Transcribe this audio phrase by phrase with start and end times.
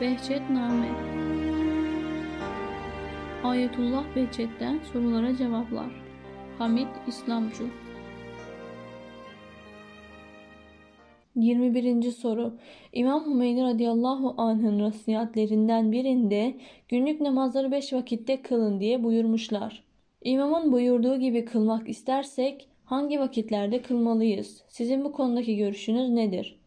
[0.00, 0.88] Behçetname
[3.44, 5.90] Ayetullah Behçet'ten sorulara cevaplar.
[6.58, 7.64] Hamit İslamcı
[11.36, 12.10] 21.
[12.10, 12.58] soru
[12.92, 16.54] İmam Hümeyni radıyallahu anh'ın nasihatlerinden birinde
[16.88, 19.84] günlük namazları beş vakitte kılın diye buyurmuşlar.
[20.24, 24.64] İmamın buyurduğu gibi kılmak istersek hangi vakitlerde kılmalıyız?
[24.68, 26.60] Sizin bu konudaki görüşünüz nedir?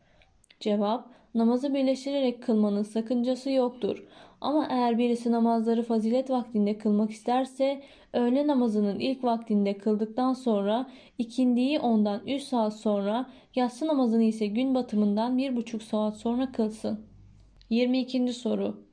[0.59, 4.03] Cevap Namazı birleştirerek kılmanın sakıncası yoktur.
[4.41, 7.81] Ama eğer birisi namazları fazilet vaktinde kılmak isterse
[8.13, 14.75] öğle namazının ilk vaktinde kıldıktan sonra ikindiyi ondan 3 saat sonra yatsı namazını ise gün
[14.75, 16.99] batımından 1,5 saat sonra kılsın.
[17.69, 18.33] 22.
[18.33, 18.85] soru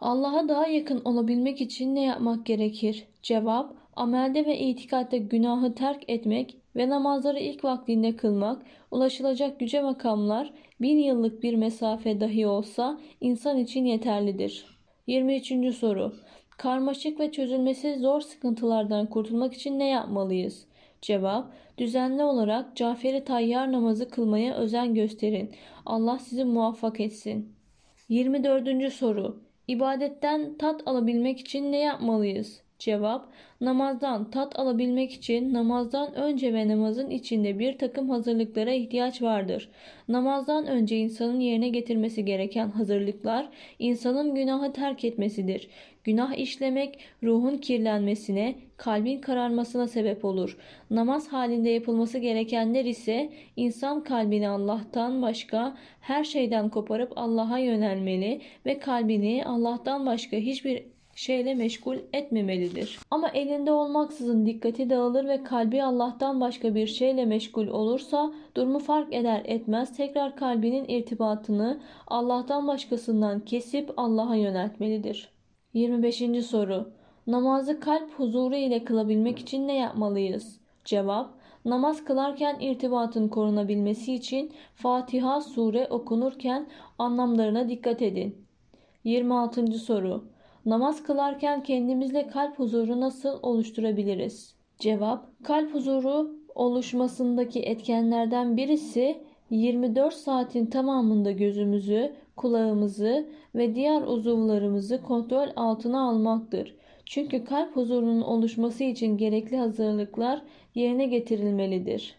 [0.00, 3.06] Allah'a daha yakın olabilmek için ne yapmak gerekir?
[3.22, 10.52] Cevap amelde ve itikatta günahı terk etmek ve namazları ilk vaktinde kılmak, ulaşılacak güce makamlar
[10.80, 14.78] bin yıllık bir mesafe dahi olsa insan için yeterlidir.
[15.06, 15.76] 23.
[15.76, 16.12] soru
[16.50, 20.66] Karmaşık ve çözülmesi zor sıkıntılardan kurtulmak için ne yapmalıyız?
[21.02, 25.50] Cevap Düzenli olarak Caferi Tayyar namazı kılmaya özen gösterin.
[25.86, 27.52] Allah sizi muvaffak etsin.
[28.08, 28.92] 24.
[28.92, 32.62] soru İbadetten tat alabilmek için ne yapmalıyız?
[32.78, 33.28] Cevap
[33.60, 39.68] Namazdan tat alabilmek için namazdan önce ve namazın içinde bir takım hazırlıklara ihtiyaç vardır.
[40.08, 45.68] Namazdan önce insanın yerine getirmesi gereken hazırlıklar insanın günahı terk etmesidir.
[46.04, 50.58] Günah işlemek ruhun kirlenmesine, kalbin kararmasına sebep olur.
[50.90, 58.78] Namaz halinde yapılması gerekenler ise insan kalbini Allah'tan başka her şeyden koparıp Allah'a yönelmeli ve
[58.78, 60.82] kalbini Allah'tan başka hiçbir
[61.18, 62.98] şeyle meşgul etmemelidir.
[63.10, 69.14] Ama elinde olmaksızın dikkati dağılır ve kalbi Allah'tan başka bir şeyle meşgul olursa durumu fark
[69.14, 75.28] eder etmez tekrar kalbinin irtibatını Allah'tan başkasından kesip Allah'a yöneltmelidir.
[75.74, 76.22] 25.
[76.46, 76.92] soru
[77.26, 80.60] Namazı kalp huzuru ile kılabilmek için ne yapmalıyız?
[80.84, 81.30] Cevap
[81.64, 86.66] Namaz kılarken irtibatın korunabilmesi için Fatiha sure okunurken
[86.98, 88.46] anlamlarına dikkat edin.
[89.04, 89.72] 26.
[89.72, 90.37] soru
[90.68, 94.54] Namaz kılarken kendimizle kalp huzuru nasıl oluşturabiliriz?
[94.78, 105.48] Cevap Kalp huzuru oluşmasındaki etkenlerden birisi 24 saatin tamamında gözümüzü, kulağımızı ve diğer uzuvlarımızı kontrol
[105.56, 106.76] altına almaktır.
[107.04, 110.42] Çünkü kalp huzurunun oluşması için gerekli hazırlıklar
[110.74, 112.14] yerine getirilmelidir.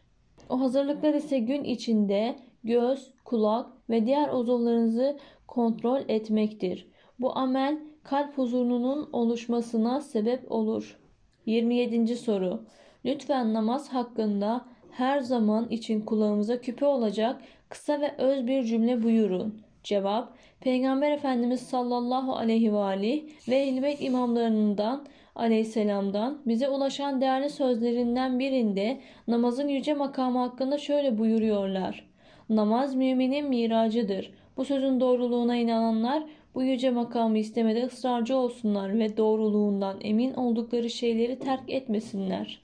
[0.49, 5.17] O hazırlıklar ise gün içinde göz, kulak ve diğer uzuvlarınızı
[5.47, 6.87] kontrol etmektir.
[7.19, 10.97] Bu amel kalp huzurunun oluşmasına sebep olur.
[11.45, 12.15] 27.
[12.15, 12.63] soru.
[13.05, 19.61] Lütfen namaz hakkında her zaman için kulağımıza küpe olacak kısa ve öz bir cümle buyurun.
[19.83, 25.05] Cevap Peygamber Efendimiz sallallahu aleyhi ve aleyh ve ehl imamlarından
[25.35, 32.09] aleyhisselamdan bize ulaşan değerli sözlerinden birinde namazın yüce makamı hakkında şöyle buyuruyorlar.
[32.49, 34.31] Namaz müminin miracıdır.
[34.57, 36.23] Bu sözün doğruluğuna inananlar
[36.55, 42.61] bu yüce makamı istemede ısrarcı olsunlar ve doğruluğundan emin oldukları şeyleri terk etmesinler.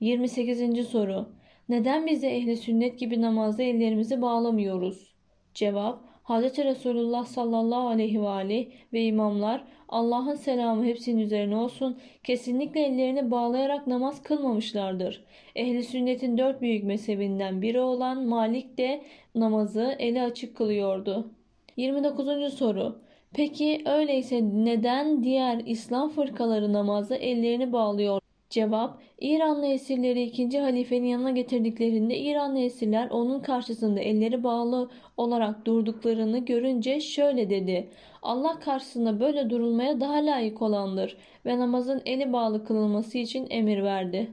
[0.00, 0.86] 28.
[0.86, 1.26] soru
[1.68, 5.14] Neden bize ehli sünnet gibi namazda ellerimizi bağlamıyoruz?
[5.54, 6.58] Cevap Hz.
[6.58, 13.86] Resulullah sallallahu aleyhi ve aleyh ve imamlar Allah'ın selamı hepsinin üzerine olsun kesinlikle ellerini bağlayarak
[13.86, 15.24] namaz kılmamışlardır.
[15.56, 19.02] Ehli sünnetin dört büyük mezhebinden biri olan Malik de
[19.34, 21.30] namazı eli açık kılıyordu.
[21.76, 22.54] 29.
[22.54, 23.03] soru
[23.34, 28.20] Peki öyleyse neden diğer İslam fırkaları namazda ellerini bağlıyor?
[28.50, 36.38] Cevap İranlı esirleri ikinci halifenin yanına getirdiklerinde İranlı esirler onun karşısında elleri bağlı olarak durduklarını
[36.38, 37.90] görünce şöyle dedi.
[38.22, 41.16] Allah karşısında böyle durulmaya daha layık olandır
[41.46, 44.32] ve namazın eli bağlı kılınması için emir verdi.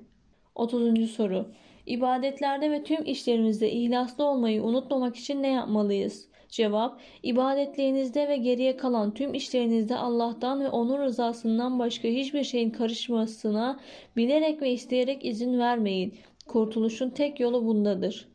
[0.55, 1.07] 30.
[1.07, 1.51] soru
[1.85, 6.30] İbadetlerde ve tüm işlerimizde ihlaslı olmayı unutmamak için ne yapmalıyız?
[6.51, 13.79] Cevap, ibadetlerinizde ve geriye kalan tüm işlerinizde Allah'tan ve onun rızasından başka hiçbir şeyin karışmasına
[14.17, 16.15] bilerek ve isteyerek izin vermeyin.
[16.47, 18.27] Kurtuluşun tek yolu bundadır.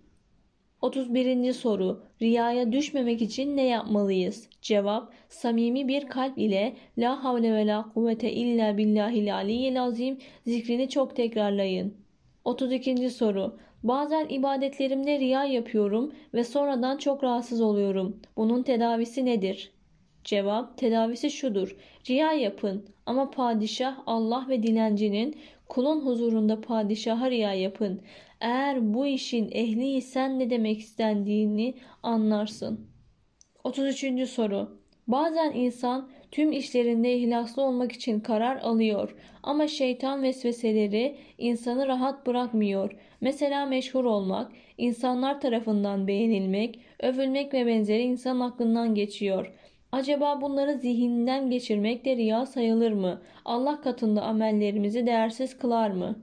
[0.80, 1.52] 31.
[1.52, 4.48] soru Riyaya düşmemek için ne yapmalıyız?
[4.62, 10.88] Cevap Samimi bir kalp ile La havle ve la kuvvete illa billahil aliyyil azim zikrini
[10.88, 11.94] çok tekrarlayın.
[12.44, 13.10] 32.
[13.10, 13.56] soru
[13.88, 18.20] Bazen ibadetlerimde riya yapıyorum ve sonradan çok rahatsız oluyorum.
[18.36, 19.72] Bunun tedavisi nedir?
[20.24, 21.76] Cevap tedavisi şudur.
[22.10, 25.36] Riya yapın ama padişah Allah ve dilencinin
[25.68, 28.00] kulun huzurunda padişaha riya yapın.
[28.40, 32.90] Eğer bu işin ehliysen ne demek istendiğini anlarsın.
[33.64, 34.28] 33.
[34.28, 42.26] soru Bazen insan tüm işlerinde ihlaslı olmak için karar alıyor ama şeytan vesveseleri insanı rahat
[42.26, 42.90] bırakmıyor.
[43.20, 49.52] Mesela meşhur olmak, insanlar tarafından beğenilmek, övülmek ve benzeri insan aklından geçiyor.
[49.92, 53.22] Acaba bunları zihninden geçirmek de riya sayılır mı?
[53.44, 56.16] Allah katında amellerimizi değersiz kılar mı?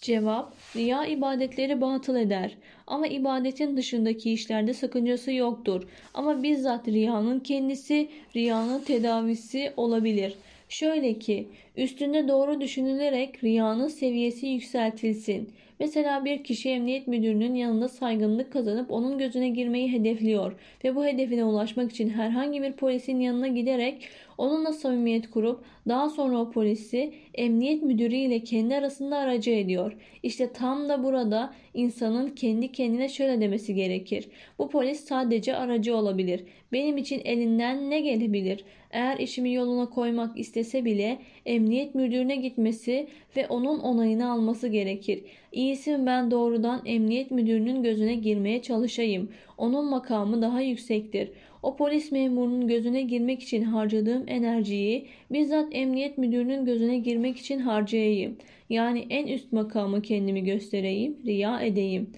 [0.00, 2.56] Cevap, riya ibadetleri batıl eder.
[2.86, 5.82] Ama ibadetin dışındaki işlerde sakıncası yoktur.
[6.14, 10.34] Ama bizzat riyanın kendisi, riyanın tedavisi olabilir.
[10.68, 15.50] Şöyle ki, üstünde doğru düşünülerek riyanın seviyesi yükseltilsin.
[15.80, 20.52] Mesela bir kişi emniyet müdürünün yanında saygınlık kazanıp onun gözüne girmeyi hedefliyor
[20.84, 24.08] ve bu hedefine ulaşmak için herhangi bir polisin yanına giderek
[24.40, 29.96] onunla samimiyet kurup daha sonra o polisi emniyet müdürü kendi arasında aracı ediyor.
[30.22, 34.28] İşte tam da burada insanın kendi kendine şöyle demesi gerekir.
[34.58, 36.44] Bu polis sadece aracı olabilir.
[36.72, 38.64] Benim için elinden ne gelebilir?
[38.90, 45.24] Eğer işimi yoluna koymak istese bile emniyet müdürüne gitmesi ve onun onayını alması gerekir.
[45.52, 49.28] İyisi ben doğrudan emniyet müdürünün gözüne girmeye çalışayım.
[49.58, 51.30] Onun makamı daha yüksektir.
[51.62, 58.36] O polis memurunun gözüne girmek için harcadığım enerjiyi bizzat emniyet müdürünün gözüne girmek için harcayayım.
[58.70, 62.10] Yani en üst makamı kendimi göstereyim, riya edeyim.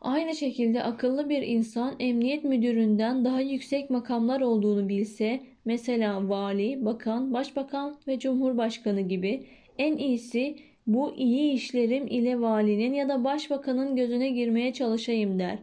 [0.00, 7.32] Aynı şekilde akıllı bir insan emniyet müdüründen daha yüksek makamlar olduğunu bilse, mesela vali, bakan,
[7.32, 9.42] başbakan ve cumhurbaşkanı gibi
[9.78, 10.56] en iyisi
[10.86, 15.58] bu iyi işlerim ile valinin ya da başbakanın gözüne girmeye çalışayım der.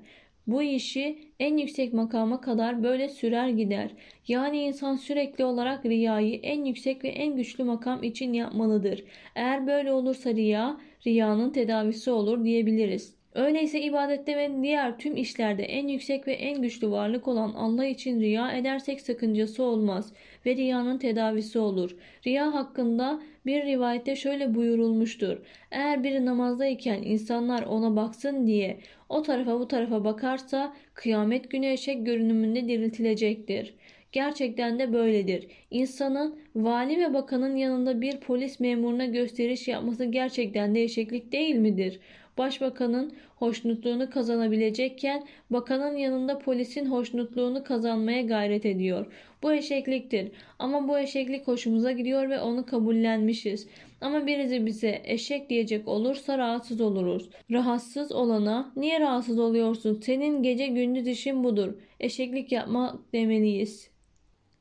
[0.48, 3.92] Bu işi en yüksek makama kadar böyle sürer gider.
[4.28, 9.04] Yani insan sürekli olarak riyayı en yüksek ve en güçlü makam için yapmalıdır.
[9.36, 13.16] Eğer böyle olursa riya, riyanın tedavisi olur diyebiliriz.
[13.36, 18.22] Öyleyse ibadette ve diğer tüm işlerde en yüksek ve en güçlü varlık olan Allah için
[18.22, 20.14] riya edersek sakıncası olmaz
[20.46, 21.96] ve riyanın tedavisi olur.
[22.28, 25.38] Riya hakkında bir rivayette şöyle buyurulmuştur.
[25.72, 28.78] Eğer biri namazdayken insanlar ona baksın diye
[29.10, 33.74] o tarafa bu tarafa bakarsa kıyamet günü eşek görünümünde diriltilecektir.
[34.12, 35.48] Gerçekten de böyledir.
[35.72, 42.00] İnsanın vali ve bakanın yanında bir polis memuruna gösteriş yapması gerçekten de eşeklik değil midir?
[42.38, 49.06] Başbakanın hoşnutluğunu kazanabilecekken bakanın yanında polisin hoşnutluğunu kazanmaya gayret ediyor.
[49.44, 50.32] Bu eşekliktir.
[50.60, 53.68] Ama bu eşeklik hoşumuza gidiyor ve onu kabullenmişiz.
[54.02, 57.30] Ama birisi bize eşek diyecek olursa rahatsız oluruz.
[57.52, 60.00] Rahatsız olana niye rahatsız oluyorsun?
[60.04, 61.74] Senin gece gündüz işin budur.
[62.00, 63.90] Eşeklik yapma demeliyiz.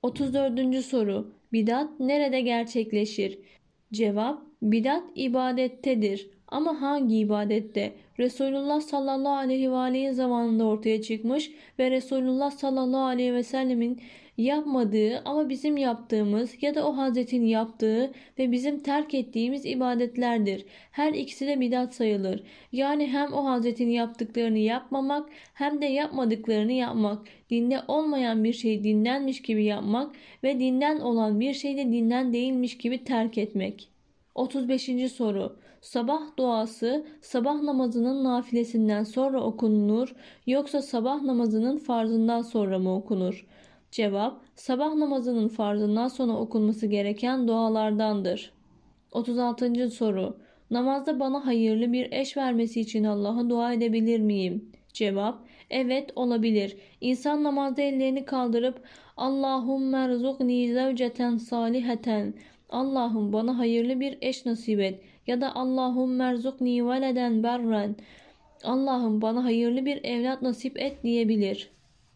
[0.02, 0.84] 34.
[0.84, 1.32] soru.
[1.52, 3.38] Bidat nerede gerçekleşir?
[3.92, 6.33] Cevap Bidat ibadettedir.
[6.48, 7.92] Ama hangi ibadette?
[8.18, 14.00] Resulullah sallallahu aleyhi ve aleyhi zamanında ortaya çıkmış ve Resulullah sallallahu aleyhi ve sellemin
[14.38, 20.64] yapmadığı ama bizim yaptığımız ya da o hazretin yaptığı ve bizim terk ettiğimiz ibadetlerdir.
[20.90, 22.42] Her ikisi de bidat sayılır.
[22.72, 27.26] Yani hem o hazretin yaptıklarını yapmamak hem de yapmadıklarını yapmak.
[27.50, 32.78] Dinde olmayan bir şeyi dinlenmiş gibi yapmak ve dinden olan bir şeyi de dinden değilmiş
[32.78, 33.88] gibi terk etmek.
[34.34, 35.12] 35.
[35.12, 40.14] soru Sabah duası sabah namazının nafilesinden sonra okunur
[40.46, 43.46] yoksa sabah namazının farzından sonra mı okunur?
[43.90, 48.52] Cevap sabah namazının farzından sonra okunması gereken dualardandır.
[49.12, 49.90] 36.
[49.90, 50.36] soru
[50.70, 54.72] Namazda bana hayırlı bir eş vermesi için Allah'a dua edebilir miyim?
[54.92, 55.38] Cevap
[55.70, 56.76] Evet olabilir.
[57.00, 58.80] İnsan namazda ellerini kaldırıp
[59.16, 62.34] Allahümme rzuqni zevceten saliheten
[62.70, 67.96] Allah'ım bana hayırlı bir eş nasip et ya da Allahümme erzukni veleden berren
[68.64, 71.74] Allah'ım bana hayırlı bir evlat nasip et diyebilir.''